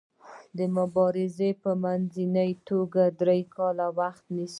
[0.57, 4.49] دا مبارزې په منځنۍ توګه درې کاله وخت نیسي.